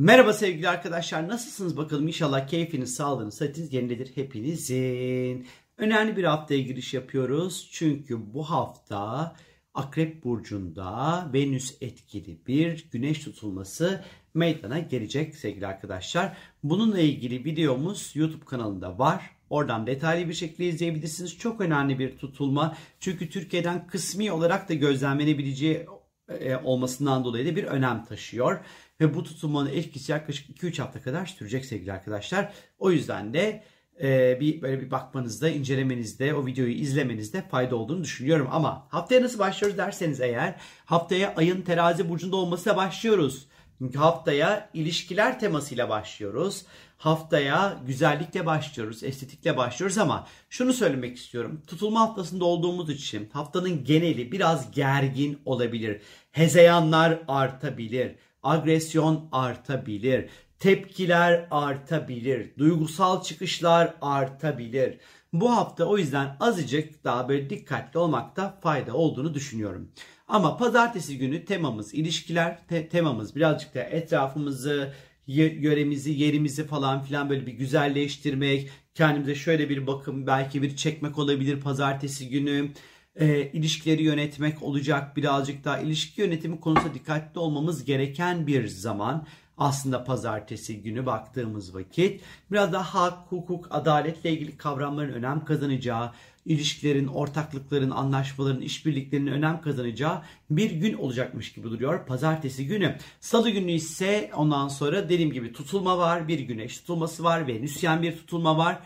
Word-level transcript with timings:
Merhaba 0.00 0.32
sevgili 0.32 0.68
arkadaşlar 0.68 1.28
nasılsınız 1.28 1.76
bakalım 1.76 2.08
inşallah 2.08 2.48
keyfiniz 2.48 2.94
sağlığınız 2.94 3.34
sıhhatiniz 3.34 3.72
yerindedir 3.72 4.16
hepinizin. 4.16 5.46
Önemli 5.76 6.16
bir 6.16 6.24
haftaya 6.24 6.60
giriş 6.60 6.94
yapıyoruz 6.94 7.68
çünkü 7.72 8.34
bu 8.34 8.50
hafta 8.50 9.34
Akrep 9.74 10.24
Burcu'nda 10.24 11.30
Venüs 11.34 11.76
etkili 11.80 12.46
bir 12.46 12.88
güneş 12.90 13.24
tutulması 13.24 14.04
meydana 14.34 14.78
gelecek 14.78 15.36
sevgili 15.36 15.66
arkadaşlar. 15.66 16.36
Bununla 16.62 17.00
ilgili 17.00 17.44
videomuz 17.44 18.12
YouTube 18.14 18.44
kanalında 18.44 18.98
var. 18.98 19.30
Oradan 19.50 19.86
detaylı 19.86 20.28
bir 20.28 20.34
şekilde 20.34 20.66
izleyebilirsiniz. 20.66 21.38
Çok 21.38 21.60
önemli 21.60 21.98
bir 21.98 22.18
tutulma. 22.18 22.76
Çünkü 23.00 23.30
Türkiye'den 23.30 23.86
kısmi 23.86 24.32
olarak 24.32 24.68
da 24.68 24.74
gözlemlenebileceği 24.74 25.86
e, 26.28 26.56
olmasından 26.56 27.24
dolayı 27.24 27.46
da 27.46 27.56
bir 27.56 27.64
önem 27.64 28.04
taşıyor. 28.04 28.60
Ve 29.00 29.14
bu 29.14 29.24
tutulmanın 29.24 29.70
etkisi 29.70 30.12
yaklaşık 30.12 30.62
2-3 30.62 30.82
hafta 30.82 31.02
kadar 31.02 31.26
sürecek 31.26 31.64
sevgili 31.64 31.92
arkadaşlar. 31.92 32.52
O 32.78 32.90
yüzden 32.90 33.34
de 33.34 33.62
e, 34.02 34.40
bir 34.40 34.62
böyle 34.62 34.80
bir 34.80 34.90
bakmanızda, 34.90 35.48
incelemenizde, 35.48 36.34
o 36.34 36.46
videoyu 36.46 36.72
izlemenizde 36.72 37.42
fayda 37.42 37.76
olduğunu 37.76 38.04
düşünüyorum. 38.04 38.48
Ama 38.50 38.86
haftaya 38.90 39.22
nasıl 39.22 39.38
başlıyoruz 39.38 39.78
derseniz 39.78 40.20
eğer 40.20 40.54
haftaya 40.84 41.34
ayın 41.36 41.62
terazi 41.62 42.08
burcunda 42.08 42.36
olmasıyla 42.36 42.76
başlıyoruz. 42.76 43.48
Haftaya 43.96 44.70
ilişkiler 44.74 45.40
temasıyla 45.40 45.88
başlıyoruz. 45.88 46.64
Haftaya 46.98 47.80
güzellikle 47.86 48.46
başlıyoruz, 48.46 49.02
estetikle 49.02 49.56
başlıyoruz 49.56 49.98
ama 49.98 50.26
şunu 50.50 50.72
söylemek 50.72 51.16
istiyorum. 51.16 51.62
Tutulma 51.66 52.00
haftasında 52.00 52.44
olduğumuz 52.44 52.90
için 52.90 53.30
haftanın 53.32 53.84
geneli 53.84 54.32
biraz 54.32 54.70
gergin 54.70 55.38
olabilir. 55.44 56.02
Hezeyanlar 56.32 57.18
artabilir, 57.28 58.14
agresyon 58.42 59.28
artabilir, 59.32 60.28
tepkiler 60.58 61.46
artabilir, 61.50 62.58
duygusal 62.58 63.22
çıkışlar 63.22 63.94
artabilir. 64.02 64.98
Bu 65.32 65.56
hafta 65.56 65.84
o 65.84 65.98
yüzden 65.98 66.36
azıcık 66.40 67.04
daha 67.04 67.28
böyle 67.28 67.50
dikkatli 67.50 67.98
olmakta 67.98 68.58
fayda 68.62 68.94
olduğunu 68.94 69.34
düşünüyorum. 69.34 69.88
Ama 70.28 70.56
pazartesi 70.56 71.18
günü 71.18 71.44
temamız 71.44 71.94
ilişkiler, 71.94 72.66
te- 72.68 72.88
temamız 72.88 73.36
birazcık 73.36 73.74
da 73.74 73.80
etrafımızı, 73.80 74.92
yöremizi, 75.26 76.10
yerimizi 76.10 76.66
falan 76.66 77.02
filan 77.02 77.30
böyle 77.30 77.46
bir 77.46 77.52
güzelleştirmek, 77.52 78.70
kendimize 78.94 79.34
şöyle 79.34 79.68
bir 79.68 79.86
bakım 79.86 80.26
belki 80.26 80.62
bir 80.62 80.76
çekmek 80.76 81.18
olabilir 81.18 81.60
pazartesi 81.60 82.28
günü. 82.28 82.70
E, 83.16 83.50
ilişkileri 83.52 84.02
yönetmek 84.02 84.62
olacak 84.62 85.16
birazcık 85.16 85.64
daha 85.64 85.78
ilişki 85.78 86.20
yönetimi 86.20 86.60
konusunda 86.60 86.94
dikkatli 86.94 87.38
olmamız 87.38 87.84
gereken 87.84 88.46
bir 88.46 88.66
zaman 88.66 89.26
aslında 89.58 90.04
pazartesi 90.04 90.82
günü 90.82 91.06
baktığımız 91.06 91.74
vakit 91.74 92.20
biraz 92.50 92.72
daha 92.72 92.94
hak, 92.94 93.18
hukuk, 93.32 93.68
adaletle 93.70 94.30
ilgili 94.30 94.56
kavramların 94.56 95.12
önem 95.12 95.44
kazanacağı, 95.44 96.12
ilişkilerin, 96.48 97.06
ortaklıkların, 97.06 97.90
anlaşmaların, 97.90 98.60
işbirliklerinin 98.60 99.32
önem 99.32 99.60
kazanacağı 99.60 100.22
bir 100.50 100.70
gün 100.70 100.94
olacakmış 100.94 101.52
gibi 101.52 101.70
duruyor 101.70 102.06
pazartesi 102.06 102.66
günü. 102.66 102.96
Salı 103.20 103.50
günü 103.50 103.72
ise 103.72 104.30
ondan 104.34 104.68
sonra 104.68 105.08
dediğim 105.08 105.32
gibi 105.32 105.52
tutulma 105.52 105.98
var, 105.98 106.28
bir 106.28 106.38
güneş 106.38 106.78
tutulması 106.78 107.24
var, 107.24 107.46
Venüsyen 107.46 108.02
bir 108.02 108.16
tutulma 108.16 108.58
var. 108.58 108.78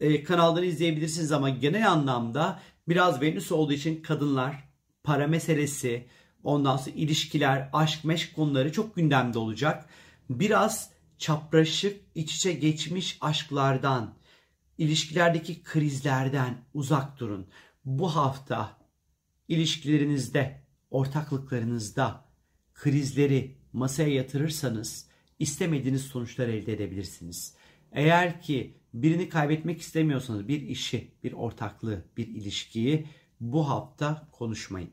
Ee, 0.00 0.24
kanalları 0.24 0.66
izleyebilirsiniz 0.66 1.32
ama 1.32 1.50
genel 1.50 1.90
anlamda 1.90 2.60
biraz 2.88 3.22
Venüs 3.22 3.52
olduğu 3.52 3.72
için 3.72 4.02
kadınlar, 4.02 4.68
para 5.04 5.26
meselesi, 5.26 6.06
ondan 6.44 6.76
sonra 6.76 6.96
ilişkiler, 6.96 7.68
aşk, 7.72 8.04
meşk 8.04 8.36
konuları 8.36 8.72
çok 8.72 8.96
gündemde 8.96 9.38
olacak. 9.38 9.86
Biraz 10.30 10.90
çapraşık, 11.18 12.00
iç 12.14 12.34
içe 12.34 12.52
geçmiş 12.52 13.18
aşklardan, 13.20 14.14
ilişkilerdeki 14.78 15.62
krizlerden 15.62 16.64
uzak 16.74 17.20
durun. 17.20 17.46
Bu 17.84 18.16
hafta 18.16 18.78
ilişkilerinizde, 19.48 20.62
ortaklıklarınızda 20.90 22.24
krizleri 22.74 23.58
masaya 23.72 24.14
yatırırsanız 24.14 25.08
istemediğiniz 25.38 26.02
sonuçlar 26.02 26.48
elde 26.48 26.72
edebilirsiniz. 26.72 27.54
Eğer 27.92 28.42
ki 28.42 28.80
birini 28.94 29.28
kaybetmek 29.28 29.80
istemiyorsanız 29.80 30.48
bir 30.48 30.60
işi, 30.60 31.14
bir 31.24 31.32
ortaklığı, 31.32 32.04
bir 32.16 32.26
ilişkiyi 32.26 33.06
bu 33.40 33.68
hafta 33.68 34.28
konuşmayın. 34.32 34.90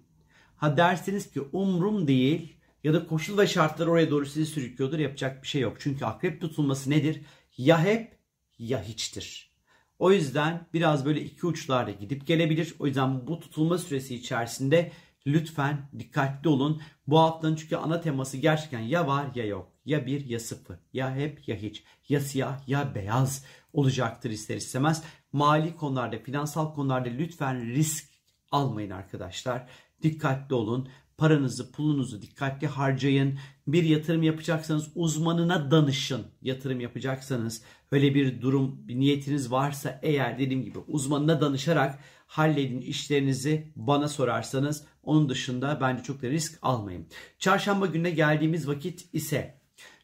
Ha 0.56 0.78
dersiniz 0.78 1.32
ki 1.32 1.42
umrum 1.42 2.08
değil 2.08 2.58
ya 2.84 2.94
da 2.94 3.08
koşul 3.08 3.38
ve 3.38 3.48
şartlar 3.48 3.88
oraya 3.88 4.10
doğru 4.12 4.26
sizi 4.26 4.46
sürüklüyordur 4.46 5.00
yapacak 5.00 5.44
bir 5.44 5.48
şey 5.48 5.62
yok. 5.62 5.78
Çünkü 5.80 6.06
akrep 6.06 6.42
tutulması 6.42 6.90
nedir? 6.90 7.22
Ya 7.58 7.84
hep 7.84 8.20
ya 8.60 8.84
hiçtir. 8.84 9.49
O 10.00 10.12
yüzden 10.12 10.68
biraz 10.74 11.06
böyle 11.06 11.22
iki 11.22 11.48
uçlarda 11.48 11.92
gidip 11.92 12.28
gelebilir. 12.28 12.76
O 12.80 12.88
yüzden 12.88 13.28
bu 13.28 13.40
tutulma 13.40 13.78
süresi 13.78 14.16
içerisinde 14.16 14.92
lütfen 15.28 15.90
dikkatli 16.00 16.50
olun. 16.50 16.82
Bu 17.08 17.20
haftanın 17.20 17.56
çünkü 17.56 17.76
ana 17.76 18.02
teması 18.02 18.38
gerçekten 18.38 18.80
ya 18.80 19.08
var 19.08 19.28
ya 19.36 19.46
yok. 19.46 19.72
Ya 19.86 20.06
bir 20.06 20.26
ya 20.26 20.40
sıfır. 20.40 20.80
Ya 20.94 21.16
hep 21.16 21.48
ya 21.48 21.56
hiç. 21.56 21.84
Ya 22.10 22.20
siyah 22.20 22.68
ya 22.68 22.96
beyaz 22.96 23.46
olacaktır 23.74 24.30
ister 24.30 24.56
istemez. 24.56 25.04
Mali 25.32 25.76
konularda, 25.76 26.20
finansal 26.20 26.74
konularda 26.74 27.10
lütfen 27.10 27.66
risk 27.66 28.10
almayın 28.52 28.90
arkadaşlar. 28.90 29.70
Dikkatli 30.02 30.56
olun. 30.56 30.90
Paranızı, 31.20 31.72
pulunuzu 31.72 32.22
dikkatli 32.22 32.68
harcayın. 32.68 33.40
Bir 33.68 33.84
yatırım 33.84 34.24
yapacaksanız 34.24 34.88
uzmanına 34.96 35.72
danışın. 35.72 36.26
Yatırım 36.42 36.80
yapacaksanız 36.80 37.62
öyle 37.92 38.16
bir 38.16 38.42
durum, 38.42 38.88
bir 38.88 39.00
niyetiniz 39.00 39.52
varsa 39.52 40.00
eğer 40.04 40.40
dediğim 40.40 40.64
gibi 40.64 40.80
uzmanına 40.88 41.42
danışarak 41.42 42.00
halledin 42.28 42.82
işlerinizi 42.82 43.74
bana 43.76 44.08
sorarsanız 44.08 44.84
onun 45.04 45.30
dışında 45.30 45.78
bence 45.82 46.04
çok 46.04 46.22
da 46.22 46.30
risk 46.30 46.60
almayın. 46.62 47.08
Çarşamba 47.40 47.86
gününe 47.86 48.12
geldiğimiz 48.12 48.68
vakit 48.68 49.14
ise 49.14 49.60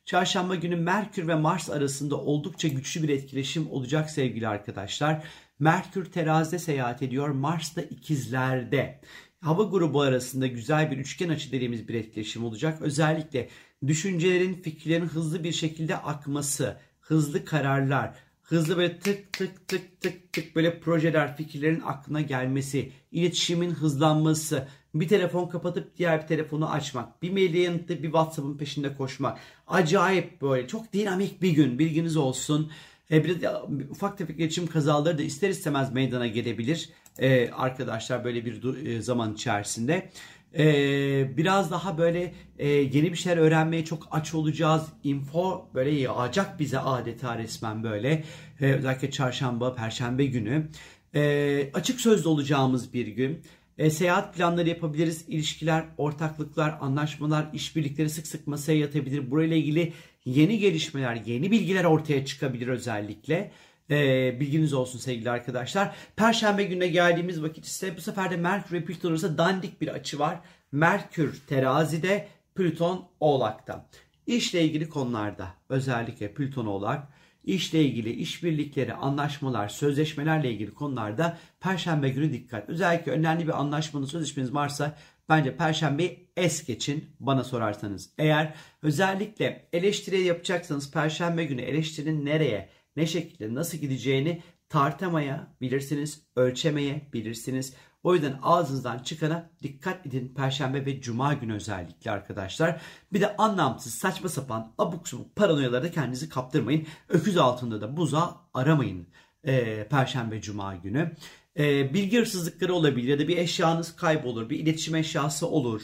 Çarşamba 0.06 0.56
günü 0.56 0.76
Merkür 0.76 1.28
ve 1.28 1.36
Mars 1.36 1.70
arasında 1.70 2.18
oldukça 2.18 2.68
güçlü 2.68 3.04
bir 3.04 3.10
etkileşim 3.10 3.72
olacak 3.72 4.10
sevgili 4.10 4.48
arkadaşlar. 4.48 5.24
Merkür 5.60 6.06
terazide 6.06 6.60
seyahat 6.60 7.02
ediyor, 7.02 7.30
Mars 7.30 7.76
da 7.76 7.82
ikizlerde 7.82 9.02
hava 9.46 9.64
grubu 9.64 10.02
arasında 10.02 10.48
güzel 10.48 10.92
bir 10.92 10.98
üçgen 10.98 11.30
açı 11.30 11.52
dediğimiz 11.52 11.88
bir 11.88 11.94
etkileşim 11.94 12.46
olacak. 12.46 12.82
Özellikle 12.82 13.50
düşüncelerin, 13.88 14.54
fikirlerin 14.54 15.06
hızlı 15.06 15.44
bir 15.44 15.52
şekilde 15.52 15.98
akması, 15.98 16.78
hızlı 17.00 17.46
kararlar, 17.46 18.14
hızlı 18.42 18.78
böyle 18.78 19.00
tık 19.00 19.34
tık 19.34 19.68
tık 19.68 20.02
tık 20.02 20.34
tık 20.34 20.56
böyle 20.56 20.80
projeler, 20.80 21.38
fikirlerin 21.38 21.82
aklına 21.86 22.22
gelmesi, 22.22 22.92
iletişimin 23.12 23.72
hızlanması, 23.72 24.68
bir 24.96 25.08
telefon 25.08 25.48
kapatıp 25.48 25.98
diğer 25.98 26.22
bir 26.22 26.28
telefonu 26.28 26.72
açmak, 26.72 27.22
bir 27.22 27.32
maili 27.32 27.60
yanıtlayıp 27.60 28.04
bir 28.04 28.08
WhatsApp'ın 28.08 28.58
peşinde 28.58 28.96
koşmak. 28.96 29.40
Acayip 29.68 30.42
böyle 30.42 30.68
çok 30.68 30.94
dinamik 30.94 31.42
bir 31.42 31.52
gün 31.52 31.80
bilginiz 31.80 32.18
olsun. 32.18 32.72
E, 33.12 33.24
bir 33.24 33.42
de 33.42 33.50
ufak 33.90 34.18
tefek 34.18 34.40
iletişim 34.40 34.68
kazaları 34.68 35.18
da 35.18 35.22
ister 35.22 35.50
istemez 35.50 35.94
meydana 35.94 36.28
gelebilir 36.28 36.90
e, 37.20 37.50
arkadaşlar 37.50 38.24
böyle 38.24 38.46
bir 38.46 38.86
e, 38.86 39.02
zaman 39.02 39.34
içerisinde. 39.34 40.10
Ee, 40.58 41.38
biraz 41.38 41.72
daha 41.72 41.98
böyle 41.98 42.34
e, 42.60 42.68
yeni 42.70 43.12
bir 43.12 43.18
şeyler 43.18 43.38
öğrenmeye 43.38 43.86
çok 43.86 44.08
aç 44.12 44.34
olacağız. 44.34 44.84
Info 45.04 45.70
böyle 45.74 45.92
yağacak 45.92 46.60
bize 46.60 46.80
adeta 46.80 47.38
resmen 47.38 47.84
böyle. 47.84 48.24
Ee, 48.62 48.66
özellikle 48.66 49.12
çarşamba, 49.12 49.76
perşembe 49.76 50.26
günü. 50.26 50.68
Ee, 51.16 51.70
açık 51.74 52.02
sözlü 52.02 52.30
olacağımız 52.30 52.94
bir 52.94 53.08
gün. 53.08 53.42
E, 53.78 53.90
seyahat 53.90 54.36
planları 54.36 54.70
yapabiliriz. 54.70 55.26
İlişkiler, 55.28 55.86
ortaklıklar, 55.98 56.78
anlaşmalar, 56.82 57.46
işbirlikleri 57.54 58.10
sık 58.10 58.28
sık 58.28 58.48
masaya 58.48 58.80
yatabilir. 58.80 59.32
Burayla 59.32 59.56
ilgili 59.56 59.94
yeni 60.26 60.60
gelişmeler, 60.60 61.16
yeni 61.26 61.52
bilgiler 61.52 61.84
ortaya 61.84 62.26
çıkabilir 62.26 62.68
özellikle. 62.68 63.52
E, 63.90 64.40
bilginiz 64.40 64.74
olsun 64.74 65.00
sevgili 65.00 65.30
arkadaşlar. 65.30 65.96
Perşembe 66.16 66.64
gününe 66.64 66.88
geldiğimiz 66.88 67.44
vakit 67.44 67.66
ise 67.66 67.98
bu 67.98 68.02
sefer 68.02 68.32
de 68.32 68.38
Merkür 68.38 68.76
ve 68.76 68.86
Plüton 68.86 69.38
dandik 69.38 69.82
bir 69.82 69.88
açı 69.88 70.20
var. 70.20 70.40
Merkür 70.72 71.42
terazide, 71.48 72.28
Plüton 72.56 73.08
oğlakta. 73.20 73.90
İşle 74.28 74.64
ilgili 74.64 74.90
konularda 74.90 75.48
özellikle 75.70 76.34
Plüton 76.34 76.66
oğlak, 76.66 77.08
işle 77.44 77.84
ilgili 77.84 78.12
işbirlikleri, 78.12 78.94
anlaşmalar, 78.94 79.70
sözleşmelerle 79.70 80.52
ilgili 80.52 80.74
konularda 80.74 81.38
Perşembe 81.60 82.10
günü 82.10 82.34
dikkat. 82.34 82.70
Özellikle 82.70 83.12
önemli 83.12 83.48
bir 83.48 83.60
anlaşmanın 83.60 84.06
sözleşmeniz 84.06 84.54
varsa 84.54 84.98
bence 85.30 85.58
Perşembeyi 85.58 86.30
es 86.38 86.66
geçin 86.66 87.06
bana 87.20 87.44
sorarsanız. 87.44 88.10
Eğer 88.18 88.54
özellikle 88.82 89.70
eleştiri 89.74 90.22
yapacaksanız 90.22 90.92
Perşembe 90.92 91.46
günü 91.46 91.62
eleştirinin 91.62 92.26
nereye, 92.26 92.70
ne 92.96 93.08
şekilde 93.08 93.56
nasıl 93.56 93.78
gideceğini 93.78 94.42
tartamaya 94.70 95.56
bilirsiniz, 95.62 96.22
ölçemeye 96.36 97.10
bilirsiniz. 97.14 97.74
O 98.04 98.14
yüzden 98.14 98.40
ağzınızdan 98.44 99.00
çıkana 99.00 99.50
dikkat 99.64 100.06
edin 100.06 100.34
Perşembe 100.36 100.86
ve 100.86 101.02
Cuma 101.02 101.34
günü 101.34 101.54
özellikle 101.54 102.12
arkadaşlar. 102.12 102.82
Bir 103.14 103.22
de 103.22 103.38
anlamsız 103.38 103.94
saçma 103.94 104.30
sapan 104.30 104.74
abuk 104.78 105.08
subuk 105.08 105.36
paranoyalarda 105.36 105.92
kendinizi 105.92 106.30
kaptırmayın. 106.30 106.88
Öküz 107.10 107.38
altında 107.38 107.82
da 107.82 107.98
buza 107.98 108.42
aramayın 108.54 109.08
e, 109.44 109.88
Perşembe 109.88 110.42
Cuma 110.42 110.76
günü. 110.76 111.16
E, 111.60 111.94
bilgi 111.94 112.20
hırsızlıkları 112.20 112.74
olabilir 112.74 113.08
ya 113.08 113.20
da 113.20 113.28
bir 113.28 113.38
eşyanız 113.38 113.96
kaybolur, 113.96 114.50
bir 114.50 114.60
iletişim 114.60 114.96
eşyası 114.96 115.48
olur. 115.48 115.82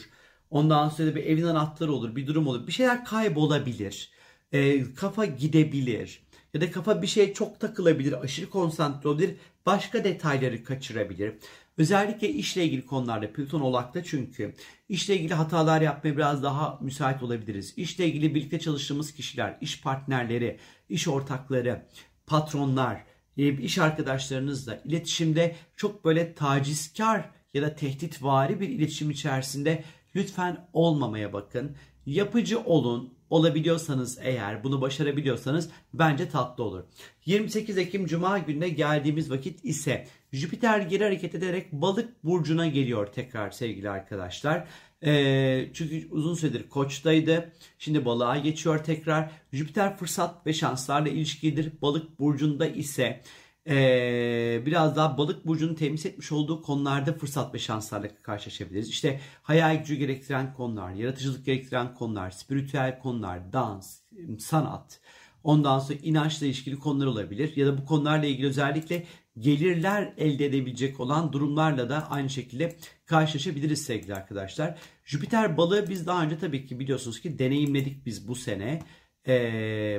Ondan 0.50 0.88
sonra 0.88 1.14
bir 1.14 1.24
evin 1.24 1.44
anahtarı 1.44 1.92
olur, 1.92 2.16
bir 2.16 2.26
durum 2.26 2.46
olur. 2.46 2.66
Bir 2.66 2.72
şeyler 2.72 3.04
kaybolabilir. 3.04 4.10
E, 4.52 4.94
kafa 4.94 5.24
gidebilir. 5.24 6.22
Ya 6.54 6.60
da 6.60 6.70
kafa 6.70 7.02
bir 7.02 7.06
şeye 7.06 7.34
çok 7.34 7.60
takılabilir, 7.60 8.22
aşırı 8.22 8.50
konsantre 8.50 9.08
olabilir. 9.08 9.36
Başka 9.66 10.04
detayları 10.04 10.64
kaçırabilir. 10.64 11.34
Özellikle 11.78 12.28
işle 12.28 12.64
ilgili 12.64 12.86
konularda 12.86 13.32
Plüton 13.32 13.60
olakta 13.60 14.04
çünkü 14.04 14.54
işle 14.88 15.16
ilgili 15.16 15.34
hatalar 15.34 15.80
yapmaya 15.80 16.16
biraz 16.16 16.42
daha 16.42 16.78
müsait 16.82 17.22
olabiliriz. 17.22 17.74
İşle 17.76 18.06
ilgili 18.06 18.34
birlikte 18.34 18.60
çalıştığımız 18.60 19.12
kişiler, 19.12 19.58
iş 19.60 19.80
partnerleri, 19.80 20.58
iş 20.88 21.08
ortakları, 21.08 21.86
patronlar, 22.26 23.04
e, 23.36 23.52
iş 23.52 23.78
arkadaşlarınızla 23.78 24.80
iletişimde 24.84 25.56
çok 25.76 26.04
böyle 26.04 26.34
tacizkar 26.34 27.30
ya 27.54 27.62
da 27.62 27.74
tehditvari 27.74 28.60
bir 28.60 28.68
iletişim 28.68 29.10
içerisinde 29.10 29.84
lütfen 30.16 30.68
olmamaya 30.72 31.32
bakın. 31.32 31.76
Yapıcı 32.06 32.60
olun. 32.60 33.14
Olabiliyorsanız 33.32 34.18
eğer 34.22 34.64
bunu 34.64 34.80
başarabiliyorsanız 34.80 35.70
bence 35.94 36.28
tatlı 36.28 36.64
olur. 36.64 36.82
28 37.26 37.78
Ekim 37.78 38.06
Cuma 38.06 38.38
gününe 38.38 38.68
geldiğimiz 38.68 39.30
vakit 39.30 39.64
ise 39.64 40.06
Jüpiter 40.32 40.80
geri 40.80 41.04
hareket 41.04 41.34
ederek 41.34 41.72
balık 41.72 42.24
burcuna 42.24 42.66
geliyor 42.66 43.06
tekrar 43.06 43.50
sevgili 43.50 43.90
arkadaşlar. 43.90 44.68
E, 45.04 45.70
çünkü 45.72 46.08
uzun 46.10 46.34
süredir 46.34 46.68
koçtaydı. 46.68 47.52
Şimdi 47.78 48.04
balığa 48.04 48.36
geçiyor 48.38 48.84
tekrar. 48.84 49.30
Jüpiter 49.52 49.96
fırsat 49.96 50.46
ve 50.46 50.52
şanslarla 50.52 51.08
ilişkilidir. 51.08 51.72
Balık 51.82 52.20
burcunda 52.20 52.66
ise 52.66 53.22
ee, 53.68 54.62
biraz 54.66 54.96
daha 54.96 55.18
balık 55.18 55.46
burcunun 55.46 55.74
temsil 55.74 56.10
etmiş 56.10 56.32
olduğu 56.32 56.62
konularda 56.62 57.12
fırsat 57.12 57.54
ve 57.54 57.58
şanslarla 57.58 58.08
karşılaşabiliriz. 58.22 58.88
İşte 58.88 59.20
hayal 59.42 59.76
gücü 59.78 59.94
gerektiren 59.94 60.54
konular, 60.54 60.92
yaratıcılık 60.92 61.46
gerektiren 61.46 61.94
konular, 61.94 62.30
spiritüel 62.30 62.98
konular, 62.98 63.52
dans, 63.52 64.00
sanat, 64.38 65.00
ondan 65.44 65.78
sonra 65.78 65.98
inançla 66.02 66.46
ilişkili 66.46 66.78
konular 66.78 67.06
olabilir. 67.06 67.56
Ya 67.56 67.66
da 67.66 67.78
bu 67.78 67.84
konularla 67.84 68.26
ilgili 68.26 68.46
özellikle 68.46 69.06
gelirler 69.38 70.14
elde 70.16 70.46
edebilecek 70.46 71.00
olan 71.00 71.32
durumlarla 71.32 71.90
da 71.90 72.10
aynı 72.10 72.30
şekilde 72.30 72.76
karşılaşabiliriz 73.06 73.82
sevgili 73.82 74.14
arkadaşlar. 74.14 74.78
Jüpiter 75.04 75.56
balığı 75.56 75.88
biz 75.88 76.06
daha 76.06 76.24
önce 76.24 76.38
tabii 76.38 76.66
ki 76.66 76.78
biliyorsunuz 76.78 77.20
ki 77.20 77.38
deneyimledik 77.38 78.06
biz 78.06 78.28
bu 78.28 78.34
sene. 78.34 78.82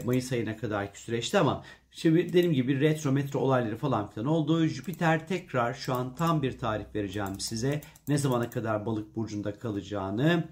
Mayıs 0.05 0.31
ayına 0.31 0.57
kadarki 0.57 1.01
süreçte 1.01 1.39
ama 1.39 1.63
şimdi 1.91 2.29
dediğim 2.29 2.53
gibi 2.53 2.79
retro 2.79 3.11
metro 3.11 3.39
olayları 3.39 3.77
falan 3.77 4.09
filan 4.09 4.27
oldu. 4.27 4.65
Jüpiter 4.65 5.27
tekrar 5.27 5.73
şu 5.73 5.93
an 5.93 6.15
tam 6.15 6.41
bir 6.41 6.57
tarih 6.57 6.85
vereceğim 6.95 7.39
size. 7.39 7.81
Ne 8.07 8.17
zamana 8.17 8.49
kadar 8.49 8.85
balık 8.85 9.15
burcunda 9.15 9.59
kalacağını. 9.59 10.43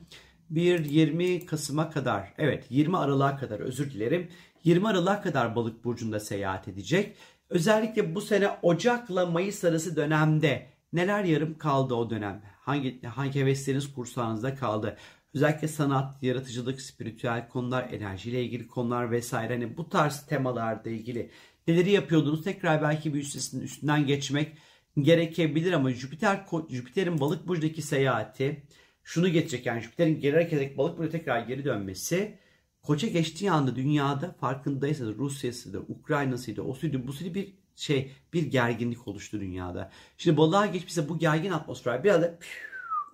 Bir 0.50 0.86
20 0.86 1.46
Kasım'a 1.46 1.90
kadar 1.90 2.34
evet 2.38 2.66
20 2.70 2.98
Aralık'a 2.98 3.38
kadar 3.38 3.60
özür 3.60 3.92
dilerim. 3.92 4.30
20 4.64 4.88
Aralık'a 4.88 5.22
kadar 5.22 5.56
balık 5.56 5.84
burcunda 5.86 6.20
seyahat 6.20 6.68
edecek. 6.68 7.18
Özellikle 7.50 8.16
bu 8.16 8.22
sene 8.22 8.50
Ocak'la 8.62 9.26
Mayıs 9.26 9.64
arası 9.64 9.96
dönemde 9.96 10.68
neler 10.94 11.24
yarım 11.24 11.58
kaldı 11.58 11.94
o 11.94 12.10
dönem? 12.10 12.44
Hangi 12.62 13.02
hangi 13.02 13.40
hevesleriniz 13.40 13.94
kursağınızda 13.94 14.56
kaldı? 14.56 14.98
Özellikle 15.34 15.68
sanat, 15.68 16.24
yaratıcılık, 16.24 16.82
spiritüel 16.82 17.50
konular, 17.50 17.90
enerjiyle 17.94 18.44
ilgili 18.44 18.68
konular 18.68 19.12
vesaire. 19.12 19.54
Hani 19.54 19.78
bu 19.78 19.90
tarz 19.90 20.26
temalarda 20.26 20.90
ilgili 20.90 21.32
neleri 21.68 21.92
yapıyordunuz? 21.92 22.44
Tekrar 22.44 22.82
belki 22.82 23.14
bir 23.14 23.20
üstesinden 23.20 23.64
üstünden 23.64 24.08
geçmek 24.08 24.58
gerekebilir 25.00 25.72
ama 25.72 25.92
Jüpiter 25.92 26.46
Jüpiter'in 26.70 27.20
balık 27.20 27.48
burcundaki 27.48 27.82
seyahati 27.82 28.64
şunu 29.04 29.30
geçecek 29.30 29.66
yani 29.66 29.82
Jüpiter'in 29.82 30.20
geri 30.20 30.34
hareket 30.34 30.78
balık 30.78 30.98
burcuna 30.98 31.12
tekrar 31.12 31.40
geri 31.40 31.66
dönmesi 31.66 32.40
Koça 32.84 33.08
geçtiği 33.08 33.52
anda 33.52 33.76
dünyada 33.76 34.36
farkındaysanız 34.40 35.18
Rusya'sı 35.18 35.74
da 35.74 35.80
Ukrayna'sı 35.80 36.56
da 36.56 36.62
o 36.62 36.74
suydu 36.74 37.08
bu 37.08 37.14
suydu 37.14 37.34
bir 37.34 37.54
şey 37.76 38.12
bir 38.34 38.44
gerginlik 38.44 39.08
oluştu 39.08 39.40
dünyada. 39.40 39.92
Şimdi 40.18 40.38
balığa 40.38 40.66
geçmişse 40.66 41.10
bu 41.10 41.20
gergin 41.20 41.52
atmosfer 41.52 42.04
biraz 42.04 42.22
da 42.22 42.40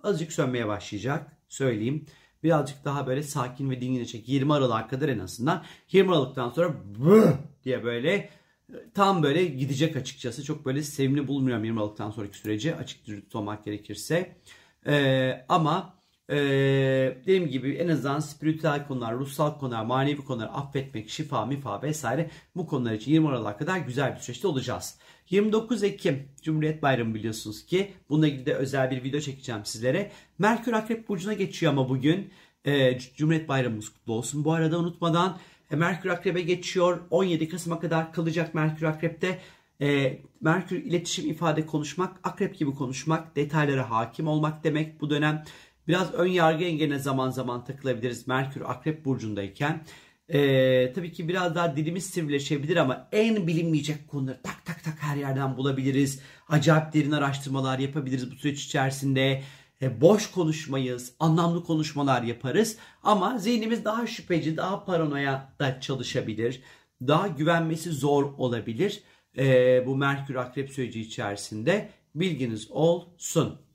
azıcık 0.02 0.32
sönmeye 0.32 0.68
başlayacak 0.68 1.37
söyleyeyim. 1.48 2.06
Birazcık 2.42 2.84
daha 2.84 3.06
böyle 3.06 3.22
sakin 3.22 3.70
ve 3.70 3.80
dinginleşecek 3.80 4.28
20 4.28 4.52
Aralık'a 4.52 4.88
kadar 4.88 5.08
en 5.08 5.18
azından. 5.18 5.64
20 5.92 6.10
Aralık'tan 6.10 6.50
sonra 6.50 6.74
diye 7.64 7.84
böyle 7.84 8.30
tam 8.94 9.22
böyle 9.22 9.44
gidecek 9.44 9.96
açıkçası. 9.96 10.44
Çok 10.44 10.66
böyle 10.66 10.82
sevimli 10.82 11.28
bulmuyorum 11.28 11.64
20 11.64 11.80
Aralık'tan 11.80 12.10
sonraki 12.10 12.38
süreci 12.38 12.74
açık 12.74 13.00
olmak 13.34 13.64
gerekirse. 13.64 14.36
Ee, 14.86 15.44
ama 15.48 15.97
ee, 16.30 17.16
dediğim 17.22 17.48
gibi 17.48 17.74
en 17.74 17.88
azından 17.88 18.20
spiritüel 18.20 18.86
konular, 18.86 19.14
ruhsal 19.14 19.58
konular, 19.58 19.84
manevi 19.84 20.16
konular, 20.16 20.50
affetmek, 20.52 21.10
şifa, 21.10 21.46
mifa 21.46 21.82
vesaire 21.82 22.30
bu 22.56 22.66
konular 22.66 22.92
için 22.92 23.12
20 23.12 23.28
Aralık'a 23.28 23.56
kadar 23.56 23.78
güzel 23.78 24.14
bir 24.14 24.20
süreçte 24.20 24.48
olacağız. 24.48 24.98
29 25.30 25.82
Ekim 25.82 26.28
Cumhuriyet 26.42 26.82
Bayramı 26.82 27.14
biliyorsunuz 27.14 27.66
ki 27.66 27.92
bununla 28.08 28.28
ilgili 28.28 28.46
de 28.46 28.54
özel 28.54 28.90
bir 28.90 29.04
video 29.04 29.20
çekeceğim 29.20 29.60
sizlere. 29.64 30.12
Merkür 30.38 30.72
Akrep 30.72 31.08
Burcu'na 31.08 31.32
geçiyor 31.32 31.72
ama 31.72 31.88
bugün. 31.88 32.30
Ee, 32.64 32.98
Cumhuriyet 33.16 33.48
Bayramımız 33.48 33.88
kutlu 33.88 34.12
olsun. 34.12 34.44
Bu 34.44 34.52
arada 34.52 34.78
unutmadan 34.78 35.38
e, 35.70 35.76
Merkür 35.76 36.08
Akrep'e 36.10 36.40
geçiyor. 36.40 37.00
17 37.10 37.48
Kasım'a 37.48 37.80
kadar 37.80 38.12
kalacak 38.12 38.54
Merkür 38.54 38.86
Akrep'te. 38.86 39.38
E, 39.80 40.18
Merkür 40.40 40.76
iletişim, 40.76 41.30
ifade, 41.30 41.66
konuşmak, 41.66 42.20
akrep 42.24 42.58
gibi 42.58 42.74
konuşmak, 42.74 43.36
detaylara 43.36 43.90
hakim 43.90 44.28
olmak 44.28 44.64
demek 44.64 45.00
bu 45.00 45.10
dönem. 45.10 45.44
Biraz 45.88 46.14
ön 46.14 46.26
yargı 46.26 46.64
engeline 46.64 46.98
zaman 46.98 47.30
zaman 47.30 47.64
takılabiliriz 47.64 48.26
Merkür 48.28 48.60
Akrep 48.60 49.04
Burcu'ndayken. 49.04 49.84
Ee, 50.28 50.92
tabii 50.94 51.12
ki 51.12 51.28
biraz 51.28 51.54
daha 51.54 51.76
dilimiz 51.76 52.06
sivrileşebilir 52.06 52.76
ama 52.76 53.08
en 53.12 53.46
bilinmeyecek 53.46 54.08
konuları 54.08 54.42
tak 54.42 54.64
tak 54.64 54.84
tak 54.84 54.94
her 55.00 55.16
yerden 55.16 55.56
bulabiliriz. 55.56 56.20
Acayip 56.48 56.92
derin 56.92 57.12
araştırmalar 57.12 57.78
yapabiliriz 57.78 58.30
bu 58.30 58.34
süreç 58.34 58.64
içerisinde. 58.64 59.42
E, 59.82 60.00
boş 60.00 60.30
konuşmayız, 60.30 61.12
anlamlı 61.20 61.64
konuşmalar 61.64 62.22
yaparız. 62.22 62.76
Ama 63.02 63.38
zihnimiz 63.38 63.84
daha 63.84 64.06
şüpheci, 64.06 64.56
daha 64.56 64.84
paranoya 64.84 65.52
da 65.58 65.80
çalışabilir. 65.80 66.62
Daha 67.06 67.28
güvenmesi 67.28 67.90
zor 67.90 68.24
olabilir. 68.38 69.02
E, 69.38 69.86
bu 69.86 69.96
Merkür 69.96 70.34
Akrep 70.34 70.70
süreci 70.70 71.00
içerisinde 71.00 71.88
bilginiz 72.14 72.70
olsun. 72.70 73.67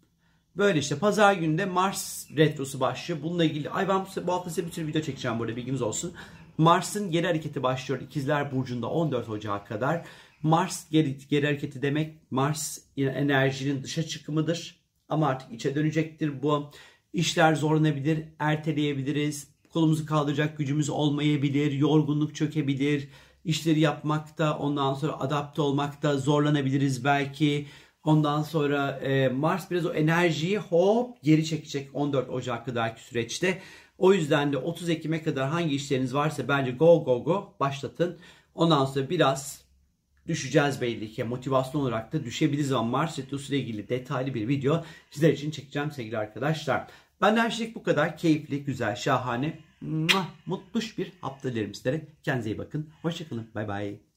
Böyle 0.58 0.80
işte 0.80 0.98
pazar 0.98 1.34
günde 1.34 1.66
Mars 1.66 2.32
retrosu 2.38 2.80
başlıyor. 2.80 3.22
Bununla 3.24 3.46
ilgili 3.46 3.70
ay 3.70 3.88
ben 3.88 4.06
bu 4.28 4.34
hafta 4.34 4.50
size 4.50 4.68
bir 4.68 4.72
sürü 4.72 4.88
video 4.88 5.02
çekeceğim 5.02 5.40
burada 5.40 5.56
bilginiz 5.56 5.82
olsun. 5.82 6.14
Mars'ın 6.58 7.12
geri 7.12 7.28
hareketi 7.28 7.64
başlıyor 7.64 8.02
İkizler 8.02 8.52
Burcu'nda 8.52 8.88
14 8.90 9.30
Ocak'a 9.30 9.64
kadar. 9.64 10.06
Mars 10.44 10.90
geri, 10.90 11.18
geri 11.30 11.46
hareketi 11.46 11.82
demek 11.82 12.32
Mars 12.32 12.80
enerjinin 12.98 13.84
dışa 13.84 14.04
çıkımıdır. 14.04 14.80
Ama 15.10 15.28
artık 15.28 15.52
içe 15.52 15.76
dönecektir 15.76 16.44
bu. 16.44 16.72
İşler 17.14 17.56
zorlanabilir, 17.56 18.24
erteleyebiliriz. 18.40 19.48
Kolumuzu 19.70 20.06
kaldıracak 20.06 20.58
gücümüz 20.58 20.90
olmayabilir, 20.90 21.72
yorgunluk 21.72 22.36
çökebilir. 22.36 23.10
İşleri 23.46 23.80
yapmakta, 23.80 24.58
ondan 24.58 24.94
sonra 24.94 25.20
adapte 25.20 25.62
olmakta 25.62 26.18
zorlanabiliriz 26.18 27.06
belki. 27.06 27.68
Ondan 28.04 28.44
sonra 28.44 28.92
e, 28.92 29.30
Mars 29.30 29.72
biraz 29.72 29.86
o 29.86 29.94
enerjiyi 29.94 30.58
hop 30.58 31.24
geri 31.24 31.46
çekecek 31.46 31.90
14 31.94 32.30
Ocak 32.30 32.66
kadarki 32.66 33.04
süreçte. 33.04 33.62
O 33.98 34.14
yüzden 34.14 34.54
de 34.54 34.58
30 34.58 34.90
Ekim'e 34.90 35.24
kadar 35.24 35.50
hangi 35.50 35.76
işleriniz 35.76 36.14
varsa 36.14 36.48
bence 36.48 36.72
go 36.72 37.04
go 37.04 37.24
go 37.24 37.54
başlatın. 37.60 38.20
Ondan 38.56 38.86
sonra 38.86 39.10
biraz 39.10 39.64
düşeceğiz 40.28 40.82
belli 40.82 41.12
ki. 41.12 41.24
Motivasyon 41.24 41.82
olarak 41.82 42.14
da 42.14 42.24
düşebiliriz 42.24 42.72
ama 42.72 42.90
Mars 42.90 43.20
Retrosu 43.20 43.54
ile 43.54 43.62
ilgili 43.62 43.90
detaylı 43.90 44.34
bir 44.34 44.48
video 44.48 44.84
sizler 45.12 45.34
için 45.34 45.52
çekeceğim 45.52 45.92
sevgili 45.92 46.18
arkadaşlar. 46.18 46.88
Benden 47.22 47.50
şimdilik 47.50 47.76
bu 47.76 47.84
kadar. 47.84 48.18
Keyifli, 48.18 48.64
güzel, 48.64 48.96
şahane, 48.96 49.60
mutluş 50.46 50.98
bir 50.98 51.12
hafta 51.22 51.52
dilerim 51.52 51.76
sizlere. 51.76 52.08
Kendinize 52.24 52.50
iyi 52.50 52.58
bakın. 52.58 52.90
Hoşçakalın. 53.02 53.48
Bay 53.56 53.68
bay. 53.68 54.13